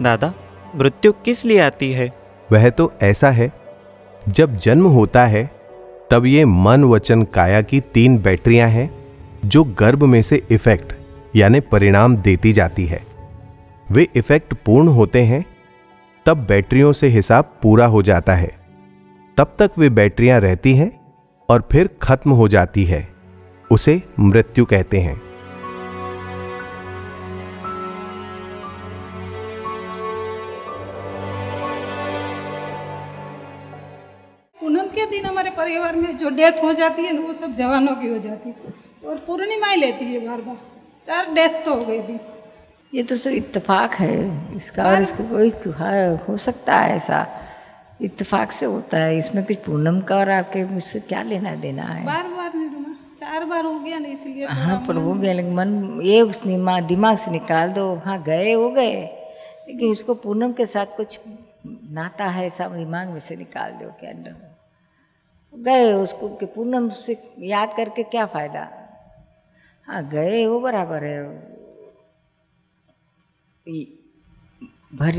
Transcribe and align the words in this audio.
दादा, 0.00 0.34
मृत्यु 0.76 1.12
किस 1.12 1.44
लिए 1.44 1.58
आती 1.58 1.92
है? 1.92 2.12
वह 2.52 2.70
तो 2.70 2.92
ऐसा 3.02 3.30
है, 3.30 3.52
जब 4.28 4.56
जन्म 4.56 4.86
होता 4.86 5.26
है, 5.26 5.50
तब 6.10 6.26
ये 6.26 6.44
मन 6.44 6.84
वचन 6.84 7.22
काया 7.22 7.62
की 7.62 7.80
तीन 7.80 8.18
बैटरियाँ 8.18 8.68
हैं, 8.68 8.90
जो 9.44 9.64
गर्भ 9.64 10.04
में 10.04 10.22
से 10.22 10.42
इफ़ेक्ट 10.50 10.92
यानी 11.36 11.60
परिणाम 11.60 12.16
देती 12.16 12.52
जाती 12.52 12.84
है। 12.84 13.02
वे 13.90 14.08
इफ़ेक्ट 14.16 14.54
पूर्ण 14.54 14.88
होते 14.88 15.22
हैं, 15.22 15.44
तब 16.26 16.36
बैटरियों 16.36 16.92
से 16.92 17.06
हिसाब 17.06 17.52
पूरा 17.62 17.86
हो 17.86 18.02
जाता 18.02 18.34
है। 18.34 18.50
तब 19.36 19.56
तक 19.58 19.70
वे 19.78 19.90
बैटरियाँ 19.90 20.40
रहती 20.40 20.74
हैं, 20.74 21.00
और 21.50 21.68
फिर 21.72 21.90
खत्म 22.02 22.30
हो 22.30 22.48
जाती 22.48 22.84
है, 22.84 23.08
उसे 23.70 24.02
मृत्यु 24.20 24.64
कहते 24.64 25.00
हैं। 25.00 25.25
के 34.96 35.06
दिन 35.06 35.24
हमारे 35.26 35.50
परिवार 35.50 35.96
में 35.96 36.16
जो 36.16 36.30
डेथ 36.30 36.62
हो 36.64 36.72
जाती 36.72 37.02
है 37.02 37.12
ना 37.12 37.26
वो 37.26 37.32
सब 37.32 37.54
जवानों 37.54 37.94
की 37.96 38.08
हो 38.08 38.18
जाती 38.18 38.48
है। 38.48 38.74
और 39.06 39.16
पूर्णिमा 39.26 39.66
ही 39.66 39.76
लेती 39.76 40.04
है 40.04 40.26
बार 40.26 40.40
बार। 40.40 40.56
चार 41.04 41.32
डेथ 41.34 41.64
तो 41.64 41.74
हो 41.74 41.84
गई 41.84 42.00
थी। 42.02 42.18
ये 42.94 43.02
तो 43.02 43.14
सिर्फ़ 43.16 43.36
इत्तेफाक 43.36 43.94
है। 43.94 44.56
इसका 44.56 44.84
और 44.84 45.02
इसका 45.02 45.24
कोई 45.24 45.50
हाँ, 45.72 46.24
हो 46.28 46.36
सकता 46.36 46.78
है 46.78 46.94
ऐसा। 46.96 47.26
इत्तेफाक 48.02 48.52
से 48.52 48.66
होता 48.66 48.98
है। 48.98 49.16
इसमें 49.18 49.44
कुछ 49.44 49.56
पूनम 49.56 50.00
का 50.00 50.16
और 50.16 50.30
आपके 50.30 50.64
मुझसे 50.64 51.00
क्या 51.00 51.22
लेना 51.22 51.54
देना 51.56 51.82
है? 51.82 52.04
बार 52.06 52.28
बार 52.28 52.52
चार 53.18 53.44
बार 53.44 53.64
हो 53.64 53.78
गया 53.80 53.98
ना 53.98 54.08
इसलिए 54.08 54.44
थोड़ा 54.44 54.54
हाँ 54.54 54.84
पर 54.88 54.96
हो 54.96 55.12
गया 55.14 55.32
लेकिन 55.32 55.54
मन 55.54 56.00
ये 56.04 56.20
उस 56.22 56.42
दिमाग 56.42 56.82
दिमाग 56.84 57.16
से 57.18 57.30
निकाल 57.30 57.70
दो। 57.72 57.94
हाँ 58.04 58.22
गए 58.22 58.52
हो 58.52 58.68
गए। 58.70 58.92
लेकिन 59.68 59.90
इसको 59.90 60.14
पूनम 60.14 60.52
के 60.52 60.66
साथ 60.66 60.96
कुछ 60.96 61.18
नाता 61.98 62.24
है 62.26 62.46
ऐसा 62.46 62.68
दिमाग 62.68 63.08
में 63.08 63.18
से 63.18 63.36
निकाल 63.36 63.70
दो 63.72 63.88
के 64.00 64.06
अंदर 64.06 64.34
गए 65.58 65.92
उसको 65.92 66.28
कि 66.28 66.46
पूनम 66.46 66.88
से 66.88 67.34
याद 67.38 67.74
करके 67.76 68.02
क्या 68.02 68.26
फ़ायदा? 68.26 68.68
हाँ 69.86 70.08
गए 70.08 70.46
वो 70.46 70.60
बराबर 70.60 71.04
है। 71.04 71.24
भर 74.94 75.12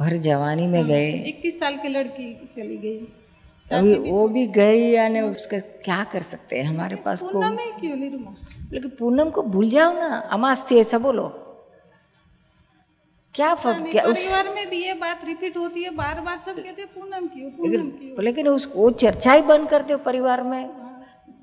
भर 0.00 0.16
जवानी 0.16 0.66
में 0.66 0.86
गए। 0.86 1.12
इक्कीस 1.12 1.60
साल 1.60 1.76
की 1.76 1.88
लड़की 1.88 2.50
चली 2.56 2.76
गई। 2.76 3.08
अभी 3.72 4.10
वो 4.10 4.28
भी 4.28 4.46
गई 4.46 4.80
यानी 4.80 5.20
उसका 5.20 5.58
क्या 5.58 6.04
कर 6.04 6.22
सकते 6.22 6.56
हैं? 6.56 6.64
हमारे 6.64 6.96
पास 6.96 7.22
को 7.22 7.28
पूनम 7.28 7.58
ही 7.58 7.80
क्यों 7.80 7.96
नहीं 7.96 8.10
रुमा? 8.10 8.34
लेकिन 8.72 8.90
पूनम 8.98 9.30
को 9.30 9.42
भूल 9.42 9.68
जाओ 9.70 9.92
ना 9.92 10.06
अमास 10.06 10.66
थी 10.70 10.76
ऐसा 10.76 10.98
बोलो। 10.98 11.49
क्या 13.34 13.54
फ़र्क 13.54 13.90
क्या 13.90 14.02
उस 14.02 14.24
परिवार 14.24 14.54
में 14.54 14.68
भी 14.70 14.82
ये 14.84 14.92
बात 14.94 15.24
रिपीट 15.24 15.56
होती 15.56 15.82
है 15.82 15.90
बार 15.90 16.20
बार 16.20 16.38
सब 16.38 16.56
कहते 16.56 16.82
हैं 16.82 16.88
पूनम 16.94 17.26
क्यों 17.26 17.50
पूनम 17.50 17.88
क्यों? 17.90 18.22
लेकिन 18.24 18.48
उस 18.48 18.68
वो 18.76 18.90
चर्चा 19.02 19.32
ही 19.32 19.42
बंद 19.42 19.68
करते 19.68 19.92
हो 19.92 19.98
परिवार 19.98 20.42
में? 20.42 20.70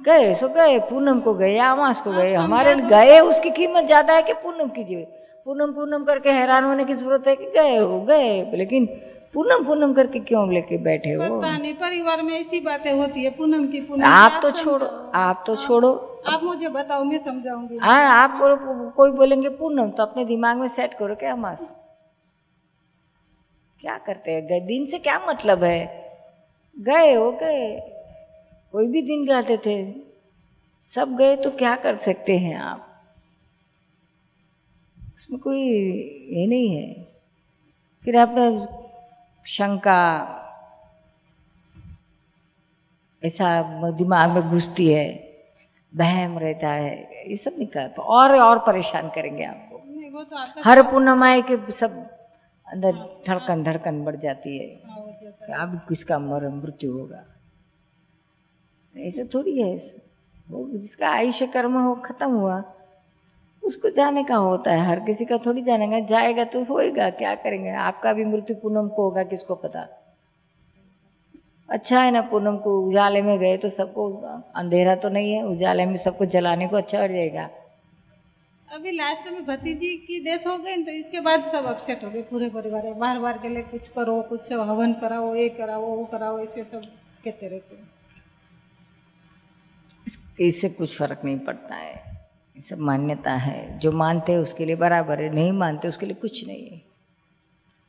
गए 0.00 0.32
सो 0.34 0.48
गए 0.48 0.78
पूनम 0.90 1.20
को 1.20 1.34
गए 1.34 1.56
आवास 1.58 2.00
को 2.02 2.12
गए 2.12 2.32
हमारे 2.34 2.74
गए 2.84 3.18
उसकी 3.20 3.50
कीमत 3.50 3.84
ज़्यादा 3.84 4.14
है 4.14 4.22
कि 4.22 4.32
पूनम 4.42 4.68
की 4.68 4.84
जीवे। 4.84 5.02
पूनम 5.46 5.72
पूनम 5.72 6.04
करके 6.04 6.30
हैरान 6.30 6.64
होने 6.64 6.84
की 6.84 6.94
ज़रूरत 6.94 7.28
है 7.28 7.36
कि 7.36 7.46
गए 7.54 7.76
हो 7.76 8.00
गए 8.00 8.56
लेकिन 8.56 8.86
पूनम 9.34 9.64
पूनम 9.64 9.92
करके 9.94 10.20
क्यों 10.20 10.52
लेके 10.52 10.76
बैठे 10.78 11.10
हो? 11.10 11.22
पता 11.22 11.56
नहीं 11.58 11.74
परिवार 11.74 12.22
में 12.22 12.32
ऐसी 12.34 12.60
बातें 12.60 12.92
होती 12.92 13.24
है 13.24 13.30
पूनम 13.30 13.66
की 13.66 13.80
पूनम। 13.80 14.04
आप 14.04 14.40
तो 14.42 14.50
छोड़ो 14.50 14.86
आप 15.14 15.44
तो 15.46 15.56
छोड़ो। 15.56 15.92
आप 16.28 16.42
मुझे 16.44 16.68
बताओ 16.68 17.04
मैं 17.04 17.18
समझाऊँगी। 17.18 17.76
हाँ 17.76 18.02
आप 18.12 18.30
बोलो 18.30 18.56
कोई 18.90 19.10
बोलेंगे 19.10 19.48
पूनम 19.48 19.90
तो 19.90 20.02
अपने 20.02 20.24
दिमाग 20.24 20.56
में 20.56 20.66
सेट 20.68 20.94
करो 20.94 21.14
क्या 21.14 21.36
मास? 21.36 21.74
क्या 23.80 23.96
करते 23.98 24.32
हैं? 24.32 24.46
गए 24.46 24.60
दिन 24.60 24.86
से 24.86 24.98
क्या 24.98 25.18
मतलब 25.28 25.64
है? 25.64 25.80
गए 26.76 27.14
हो 27.14 27.30
गए। 27.32 27.80
कोई 28.72 28.88
भी 28.88 29.02
दिन 29.02 29.24
गाते 29.26 29.56
थे। 29.56 29.76
सब 30.84 31.16
गए 31.16 31.36
तो 31.36 31.50
क्या 31.50 31.74
कर 31.76 31.96
सकते 31.96 32.36
हैं 32.38 32.56
आप? 32.56 32.86
उसमें 35.14 35.40
कोई 35.40 35.60
ये 35.60 36.46
नहीं 36.46 36.76
है। 36.76 36.92
फिर 38.04 38.16
आपने 38.16 38.50
शंका 39.46 40.00
ऐसा 43.22 43.90
दिमाग 43.90 44.30
में 44.30 44.48
घुसती 44.48 44.86
है 44.92 45.08
बहम 45.92 46.38
रहता 46.38 46.68
है 46.68 47.28
ये 47.30 47.36
सब 47.36 47.54
निकाल 47.58 47.88
और 48.00 48.36
और 48.36 48.58
परेशान 48.58 49.08
करेंगे 49.08 49.44
आपको। 49.44 49.76
वो 50.10 50.22
तो 50.24 50.36
आपका 50.36 50.62
हर 50.64 50.82
पूर्णमाई 50.82 51.42
के 51.42 51.56
सब 51.72 51.98
अंदर 52.66 52.96
धड़कन 53.26 53.62
धड़कन 53.62 54.02
बढ़ 54.04 54.16
जाती 54.16 54.58
है 54.58 54.66
कि 54.66 55.52
अब 55.52 55.80
किसका 55.88 56.18
मर 56.18 56.48
मृत्यु 56.48 56.92
होगा। 56.92 57.24
ऐसा 58.94 59.22
थोड़ी 59.34 59.60
है 59.62 59.74
वो 60.50 60.68
जिसका 60.70 61.08
आयुष्य 61.08 61.46
कर्म 61.46 61.78
हो 61.78 61.94
खत्म 61.94 62.30
हुआ 62.30 62.62
उसको 63.70 63.90
जाने 63.90 64.22
का 64.24 64.36
होता 64.38 64.70
है? 64.72 64.84
हर 64.86 65.00
किसी 65.00 65.24
का 65.24 65.36
थोड़ी 65.38 65.62
जानेगा 65.62 65.98
जाएगा 66.06 66.44
तो 66.44 66.62
होएगा 66.64 67.08
क्या 67.12 67.34
करेंगे? 67.36 67.70
आपका 67.70 68.12
भी 68.12 68.24
मृत्यु 68.24 68.56
पूनम 68.56 68.88
को 68.88 69.02
होगा 69.02 69.22
किसको 69.24 69.54
पता? 69.56 69.86
अच्छा 71.68 72.00
है 72.00 72.10
ना 72.10 72.20
पूनम 72.30 72.56
को 72.56 72.70
उजाले 72.86 73.22
में 73.22 73.38
गए 73.38 73.56
तो 73.56 73.68
सबको 73.68 74.10
अंधेरा 74.56 74.94
तो 74.96 75.08
नहीं 75.08 75.32
है 75.32 75.42
उजाले 75.46 75.86
में 75.86 75.96
सबको 75.96 76.24
जलाने 76.26 76.68
को 76.68 76.76
अच्छा 76.76 77.00
हो 77.00 77.06
जाएगा। 77.08 77.48
अभी 78.68 78.90
लास्ट 78.90 79.30
में 79.32 79.44
भतीजी 79.46 79.96
की 79.98 80.18
डेथ 80.24 80.46
हो 80.46 80.56
गई 80.58 80.82
तो 80.82 80.92
इसके 80.92 81.20
बाद 81.20 81.44
सब 81.44 81.64
अपसेट 81.66 82.04
हो 82.04 82.10
गए 82.10 82.22
पूरे 82.22 82.48
परिवार 82.48 82.92
बार 82.94 83.18
बार 83.18 83.38
के 83.38 83.48
लिए 83.48 83.62
कुछ 83.62 83.88
करो 83.88 84.20
कुछ 84.22 84.52
हवन 84.52 84.92
कराओ 84.92 85.34
ये 85.34 85.48
कराओ 85.48 85.86
वो 85.86 86.04
कराओ 86.04 86.38
ऐसे 86.40 86.64
सब 86.64 86.82
कहते 87.24 87.48
रहते 87.48 87.76
हैं। 87.76 87.88
इससे 90.40 90.68
कुछ 90.70 90.96
फ़र्क 90.98 91.20
नहीं 91.24 91.38
पड़ता 91.38 91.74
है। 91.74 92.09
सब 92.60 92.78
मान्यता 92.78 93.32
है। 93.32 93.78
जो 93.78 93.92
मानते 93.92 94.32
हैं 94.32 94.38
उसके 94.38 94.64
लिए 94.64 94.76
बराबर 94.76 95.20
है, 95.20 95.34
नहीं 95.34 95.52
मानते 95.52 95.88
उसके 95.88 96.06
लिए 96.06 96.14
कुछ 96.14 96.46
नहीं 96.46 96.68
है। 96.68 96.76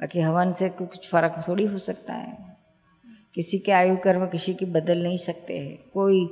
बाकी 0.00 0.20
हवन 0.20 0.52
से 0.52 0.68
कुछ 0.68 1.08
फ़र्क 1.10 1.44
थोड़ी 1.48 1.66
हो 1.66 1.78
सकता 1.78 2.14
है। 2.14 2.56
किसी 3.34 3.58
के 3.58 3.72
आयु 3.72 3.96
कर्म 3.96 4.26
किसी 4.26 4.54
की 4.54 4.66
बदल 4.66 5.02
नहीं 5.02 5.16
सकते 5.16 5.58
हैं। 5.58 5.78
कोई 5.94 6.24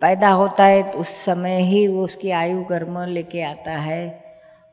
पैदा 0.00 0.30
होता 0.30 0.64
है 0.64 0.92
तो 0.92 0.98
उस 0.98 1.08
समय 1.08 1.62
ही 1.62 1.86
वो 1.86 2.04
उसकी 2.04 2.30
आयु 2.30 2.64
कर्म 2.64 2.98
लेके 2.98 3.42
आता 3.42 3.72
है 3.72 4.24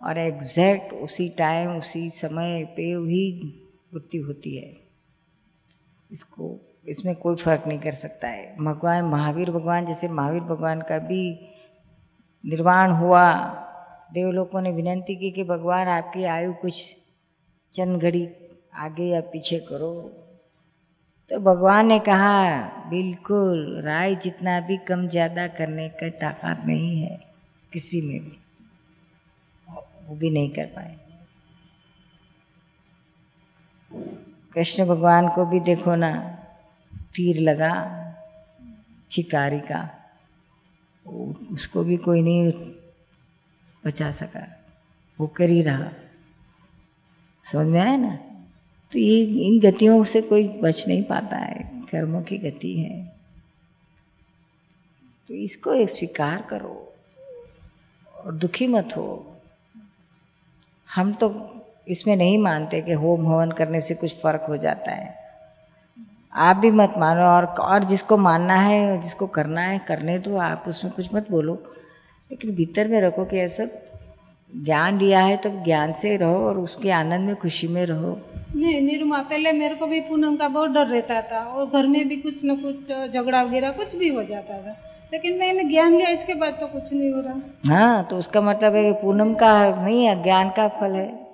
और 0.03 0.17
एग्जैक्ट 0.17 0.93
उसी 0.93 1.29
टाइम 1.29 1.77
उसी 1.77 2.09
समय 2.09 2.63
पे 2.77 2.81
ही 2.81 3.53
मृत्यु 3.93 4.25
होती 4.25 4.57
है। 4.57 4.77
इसको, 6.11 6.59
इसमें 6.87 7.15
कोई 7.15 7.35
फ़र्क 7.35 7.63
नहीं 7.67 7.79
कर 7.79 7.91
सकता 7.91 8.27
है। 8.27 8.55
भगवान, 8.55 9.03
महावीर 9.03 9.51
भगवान, 9.51 9.85
जैसे 9.85 10.07
महावीर 10.07 10.41
भगवान 10.41 10.81
का 10.81 10.97
भी 10.97 11.48
निर्वाण 12.43 12.91
हुआ। 12.91 13.33
देवलोकों 14.13 14.61
ने 14.61 14.71
विनंती 14.71 15.15
की 15.15 15.31
कि 15.31 15.43
भगवान, 15.43 15.87
आपकी 15.87 16.23
आयु 16.23 16.53
कुछ 16.53 16.95
चंद 17.73 17.97
घड़ी 17.97 18.27
आगे 18.75 19.03
या 19.03 19.21
पीछे 19.21 19.59
करो। 19.59 19.93
तो 21.31 21.39
भगवान 21.39 21.87
ने 21.87 21.99
कहा, 21.99 22.61
बिल्कुल, 22.89 23.81
राय 23.85 24.15
जितना 24.15 24.59
भी 24.59 24.77
कम 24.77 25.07
ज़्यादा 25.07 25.47
करने 25.47 25.89
का 25.89 26.09
ताकत 26.09 26.65
नहीं 26.65 27.01
है, 27.01 27.19
किसी 27.73 28.01
में 28.01 28.19
भी। 28.19 28.39
वो 30.07 30.15
भी 30.15 30.29
नहीं 30.29 30.49
कर 30.49 30.65
पाए। 30.65 30.95
कृष्ण 34.55 34.85
भगवान 34.85 35.27
को 35.27 35.45
भी 35.45 35.59
देखो 35.59 35.95
ना, 35.95 36.11
तीर 37.15 37.39
लगा, 37.41 37.71
शिकारी 39.11 39.59
का। 39.59 39.98
उसको 41.33 41.83
भी 41.83 41.97
कोई 41.97 42.21
नहीं 42.21 42.53
बचा 43.85 44.11
सका। 44.11 44.65
वो 45.19 45.27
कर 45.27 45.49
ही 45.49 45.61
रहा। 45.61 45.91
समझ 47.51 47.67
में 47.67 47.79
आया 47.79 47.95
ना? 47.95 48.15
तो 48.91 48.99
ये, 48.99 49.23
इन 49.23 49.59
गतियों 49.59 50.03
से 50.03 50.21
कोई 50.21 50.47
बच 50.47 50.87
नहीं 50.87 51.03
पाता 51.03 51.37
है। 51.37 51.81
कर्मों 51.91 52.21
की 52.21 52.37
गति 52.37 52.79
है। 52.79 53.15
तो 55.27 55.33
इसको 55.33 55.73
एक 55.73 55.89
स्वीकार 55.89 56.41
करो 56.41 56.93
और 58.15 58.35
दुखी 58.35 58.67
मत 58.67 58.89
हो। 58.97 59.37
हम 60.95 61.13
तो 61.13 61.55
इसमें 61.87 62.15
नहीं 62.15 62.37
मानते 62.37 62.81
कि 62.81 62.93
होम 62.93 63.27
हवन 63.27 63.51
करने 63.51 63.79
से 63.79 63.95
कुछ 63.95 64.21
फ़र्क 64.21 64.41
हो 64.41 64.57
जाता 64.57 64.91
है। 64.91 65.28
आप 66.33 66.55
भी 66.55 66.71
मत 66.71 66.93
मानो 66.97 67.21
और 67.21 67.45
और 67.45 67.83
जिसको 67.83 68.17
मानना 68.17 68.55
है 68.55 68.91
और 68.91 69.01
जिसको 69.01 69.27
करना 69.27 69.61
है 69.61 69.79
करने 69.79 70.19
दो 70.19 70.37
आप 70.37 70.63
उसमें 70.67 70.93
कुछ 70.93 71.13
मत 71.15 71.31
बोलो। 71.31 71.53
लेकिन 72.31 72.55
भीतर 72.55 72.87
में 72.87 73.01
रखो 73.01 73.25
कि 73.25 73.37
ऐसा 73.37 73.65
ज्ञान 74.63 74.99
लिया 74.99 75.19
है 75.19 75.37
तो 75.37 75.49
ज्ञान 75.49 75.91
से 75.91 76.17
रहो 76.17 76.35
और 76.35 76.57
उसके 76.57 76.91
आनंद 76.91 77.25
में 77.25 77.35
खुशी 77.35 77.67
में 77.67 77.85
रहो। 77.85 78.21
नहीं 78.55 78.81
निरुमा 78.81 79.21
पहले 79.21 79.53
मेरे 79.53 79.75
को 79.75 79.87
भी 79.87 79.99
पूनम 80.01 80.35
का 80.35 80.47
बहुत 80.47 80.69
डर 80.69 80.87
रहता 80.87 81.21
था 81.21 81.39
और 81.39 81.65
घर 81.65 81.87
में 81.87 82.07
भी 82.07 82.15
कुछ 82.15 82.41
न 82.45 82.55
कुछ 82.55 82.91
झगड़ा 83.13 83.43
वगैरह 83.43 83.71
कुछ 83.71 83.95
भी 83.95 84.09
हो 84.09 84.23
जाता 84.23 84.57
था। 84.57 84.75
लेकिन 85.13 85.37
मैंने 85.39 85.63
ज्ञान 85.63 85.95
लिया 85.95 86.09
इसके 86.09 86.33
बाद 86.33 86.53
तो 86.53 86.67
कुछ 86.67 86.93
नहीं 86.93 87.13
हो 87.13 87.21
रहा। 87.21 87.75
हाँ 87.75 88.03
तो 88.03 88.17
उसका 88.17 88.41
मतलब 88.41 88.75
है 88.75 88.83
कि 88.83 88.91
पूनम 88.91 89.33
का 89.33 89.83
नहीं 89.85 90.05
है 90.05 90.23
ज्ञान 90.23 90.49
का 90.49 90.67
फल 90.67 90.91
है। 90.91 91.28